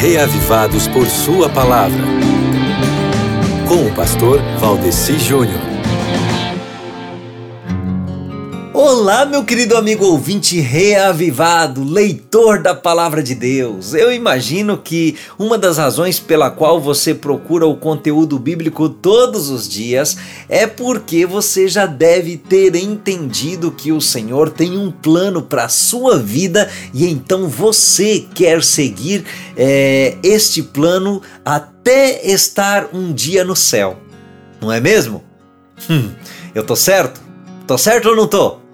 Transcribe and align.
reavivados 0.00 0.86
por 0.86 1.06
Sua 1.08 1.48
palavra. 1.48 2.04
Com 3.66 3.86
o 3.86 3.92
pastor 3.92 4.40
Valdeci 4.60 5.18
Júnior. 5.18 5.67
Olá, 8.90 9.26
meu 9.26 9.44
querido 9.44 9.76
amigo 9.76 10.06
ouvinte 10.06 10.58
reavivado, 10.60 11.84
leitor 11.84 12.62
da 12.62 12.74
palavra 12.74 13.22
de 13.22 13.34
Deus. 13.34 13.92
Eu 13.92 14.10
imagino 14.10 14.78
que 14.78 15.14
uma 15.38 15.58
das 15.58 15.76
razões 15.76 16.18
pela 16.18 16.50
qual 16.50 16.80
você 16.80 17.14
procura 17.14 17.66
o 17.66 17.76
conteúdo 17.76 18.38
bíblico 18.38 18.88
todos 18.88 19.50
os 19.50 19.68
dias 19.68 20.16
é 20.48 20.66
porque 20.66 21.26
você 21.26 21.68
já 21.68 21.84
deve 21.84 22.38
ter 22.38 22.74
entendido 22.76 23.70
que 23.70 23.92
o 23.92 24.00
Senhor 24.00 24.48
tem 24.48 24.78
um 24.78 24.90
plano 24.90 25.42
para 25.42 25.66
a 25.66 25.68
sua 25.68 26.18
vida 26.18 26.70
e 26.94 27.06
então 27.06 27.46
você 27.46 28.24
quer 28.34 28.64
seguir 28.64 29.22
é, 29.54 30.16
este 30.22 30.62
plano 30.62 31.20
até 31.44 32.26
estar 32.26 32.88
um 32.94 33.12
dia 33.12 33.44
no 33.44 33.54
céu. 33.54 33.98
Não 34.58 34.72
é 34.72 34.80
mesmo? 34.80 35.22
Hum, 35.90 36.10
eu 36.54 36.64
tô 36.64 36.74
certo? 36.74 37.20
Tô 37.66 37.76
certo 37.76 38.08
ou 38.08 38.16
não 38.16 38.26
tô? 38.26 38.66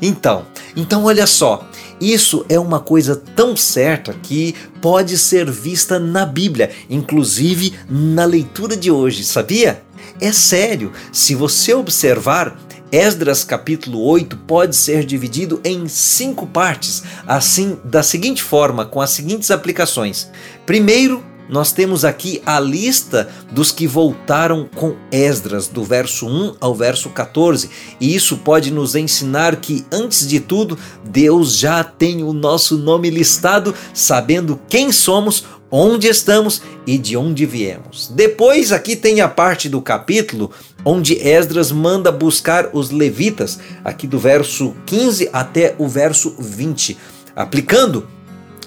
Então, 0.00 0.46
então 0.74 1.04
olha 1.04 1.26
só, 1.26 1.68
isso 2.00 2.44
é 2.48 2.58
uma 2.58 2.80
coisa 2.80 3.14
tão 3.14 3.54
certa 3.54 4.14
que 4.14 4.54
pode 4.80 5.18
ser 5.18 5.50
vista 5.50 5.98
na 5.98 6.24
Bíblia, 6.24 6.70
inclusive 6.88 7.74
na 7.88 8.24
leitura 8.24 8.76
de 8.76 8.90
hoje, 8.90 9.24
sabia? 9.24 9.82
É 10.20 10.32
sério, 10.32 10.92
se 11.12 11.34
você 11.34 11.74
observar, 11.74 12.58
Esdras 12.92 13.44
capítulo 13.44 14.02
8 14.02 14.36
pode 14.38 14.74
ser 14.74 15.04
dividido 15.04 15.60
em 15.62 15.86
cinco 15.86 16.46
partes, 16.46 17.02
assim 17.26 17.78
da 17.84 18.02
seguinte 18.02 18.42
forma, 18.42 18.84
com 18.84 19.00
as 19.00 19.10
seguintes 19.10 19.50
aplicações. 19.50 20.28
Primeiro, 20.66 21.24
nós 21.50 21.72
temos 21.72 22.04
aqui 22.04 22.40
a 22.46 22.60
lista 22.60 23.28
dos 23.50 23.72
que 23.72 23.86
voltaram 23.86 24.68
com 24.74 24.94
Esdras, 25.10 25.66
do 25.66 25.82
verso 25.82 26.26
1 26.26 26.54
ao 26.60 26.74
verso 26.74 27.10
14. 27.10 27.68
E 28.00 28.14
isso 28.14 28.38
pode 28.38 28.70
nos 28.70 28.94
ensinar 28.94 29.56
que, 29.56 29.84
antes 29.90 30.26
de 30.28 30.38
tudo, 30.38 30.78
Deus 31.04 31.56
já 31.56 31.82
tem 31.82 32.22
o 32.22 32.32
nosso 32.32 32.78
nome 32.78 33.10
listado, 33.10 33.74
sabendo 33.92 34.60
quem 34.68 34.92
somos, 34.92 35.44
onde 35.70 36.08
estamos 36.08 36.62
e 36.86 36.96
de 36.98 37.16
onde 37.16 37.46
viemos. 37.46 38.08
Depois, 38.14 38.72
aqui 38.72 38.94
tem 38.94 39.20
a 39.20 39.28
parte 39.28 39.68
do 39.68 39.80
capítulo 39.80 40.50
onde 40.84 41.14
Esdras 41.14 41.70
manda 41.70 42.10
buscar 42.10 42.70
os 42.72 42.90
levitas, 42.90 43.58
aqui 43.84 44.06
do 44.06 44.18
verso 44.18 44.74
15 44.86 45.28
até 45.32 45.74
o 45.78 45.86
verso 45.86 46.34
20, 46.38 46.96
aplicando 47.36 48.08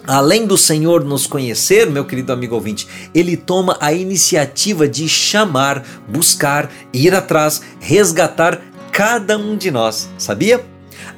Além 0.05 0.45
do 0.45 0.57
Senhor 0.57 1.03
nos 1.03 1.25
conhecer, 1.25 1.89
meu 1.89 2.03
querido 2.03 2.33
amigo 2.33 2.55
ouvinte, 2.55 2.87
ele 3.13 3.37
toma 3.37 3.77
a 3.79 3.93
iniciativa 3.93 4.87
de 4.87 5.07
chamar, 5.07 5.83
buscar, 6.07 6.69
ir 6.91 7.15
atrás, 7.15 7.61
resgatar 7.79 8.61
cada 8.91 9.37
um 9.37 9.55
de 9.55 9.71
nós, 9.71 10.09
sabia? 10.17 10.63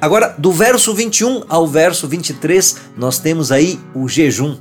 Agora, 0.00 0.34
do 0.38 0.52
verso 0.52 0.94
21 0.94 1.44
ao 1.48 1.66
verso 1.66 2.06
23, 2.06 2.76
nós 2.96 3.18
temos 3.18 3.50
aí 3.50 3.78
o 3.94 4.08
jejum. 4.08 4.56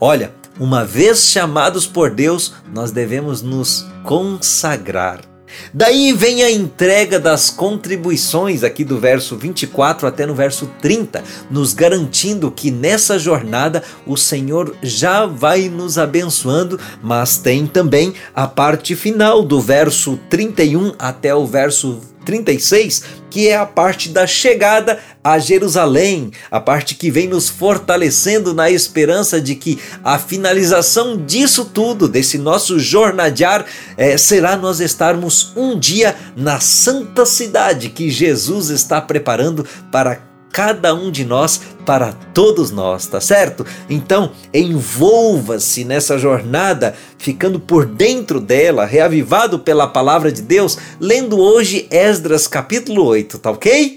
Olha, 0.00 0.32
uma 0.58 0.84
vez 0.84 1.28
chamados 1.28 1.86
por 1.86 2.10
Deus, 2.10 2.54
nós 2.72 2.90
devemos 2.90 3.42
nos 3.42 3.86
consagrar. 4.02 5.35
Daí 5.72 6.12
vem 6.12 6.42
a 6.42 6.50
entrega 6.50 7.18
das 7.18 7.50
contribuições, 7.50 8.62
aqui 8.62 8.84
do 8.84 8.98
verso 8.98 9.36
24 9.36 10.06
até 10.06 10.26
no 10.26 10.34
verso 10.34 10.70
30, 10.80 11.22
nos 11.50 11.72
garantindo 11.72 12.50
que 12.50 12.70
nessa 12.70 13.18
jornada 13.18 13.82
o 14.06 14.16
Senhor 14.16 14.74
já 14.82 15.26
vai 15.26 15.68
nos 15.68 15.98
abençoando, 15.98 16.78
mas 17.02 17.38
tem 17.38 17.66
também 17.66 18.14
a 18.34 18.46
parte 18.46 18.94
final, 18.94 19.42
do 19.42 19.60
verso 19.60 20.18
31 20.30 20.94
até 20.98 21.34
o 21.34 21.46
verso 21.46 22.00
36, 22.26 23.04
que 23.30 23.48
é 23.48 23.56
a 23.56 23.64
parte 23.64 24.10
da 24.10 24.26
chegada 24.26 24.98
a 25.22 25.38
Jerusalém, 25.38 26.30
a 26.50 26.60
parte 26.60 26.94
que 26.94 27.10
vem 27.10 27.28
nos 27.28 27.48
fortalecendo 27.48 28.52
na 28.52 28.70
esperança 28.70 29.40
de 29.40 29.54
que 29.54 29.78
a 30.04 30.18
finalização 30.18 31.16
disso 31.16 31.64
tudo, 31.64 32.08
desse 32.08 32.36
nosso 32.36 32.78
jornadear, 32.78 33.64
é, 33.96 34.18
será 34.18 34.56
nós 34.56 34.80
estarmos 34.80 35.52
um 35.56 35.78
dia 35.78 36.14
na 36.36 36.60
santa 36.60 37.24
cidade 37.24 37.88
que 37.88 38.10
Jesus 38.10 38.70
está 38.70 39.00
preparando 39.00 39.66
para 39.90 40.20
cada 40.56 40.94
um 40.94 41.10
de 41.10 41.22
nós 41.22 41.60
para 41.84 42.14
todos 42.32 42.70
nós, 42.70 43.06
tá 43.06 43.20
certo? 43.20 43.66
Então, 43.90 44.32
envolva-se 44.54 45.84
nessa 45.84 46.16
jornada, 46.16 46.94
ficando 47.18 47.60
por 47.60 47.84
dentro 47.84 48.40
dela, 48.40 48.86
reavivado 48.86 49.58
pela 49.58 49.86
palavra 49.86 50.32
de 50.32 50.40
Deus, 50.40 50.78
lendo 50.98 51.38
hoje 51.38 51.86
Esdras 51.90 52.48
capítulo 52.48 53.04
8, 53.04 53.38
tá 53.38 53.50
ok? 53.50 53.94